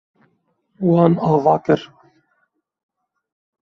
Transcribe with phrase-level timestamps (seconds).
[0.89, 1.79] Wan ava kir.